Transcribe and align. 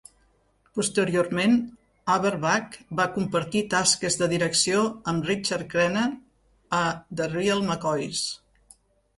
Posteriorment, 0.77 1.51
Averback 2.13 2.77
va 3.01 3.05
compartir 3.17 3.61
tasques 3.75 4.17
de 4.23 4.31
direcció 4.33 4.81
amb 5.13 5.29
Richard 5.33 5.69
Crenna 5.75 6.07
a 6.79 6.81
"The 7.21 7.33
Real 7.37 7.67
McCoys". 7.69 8.25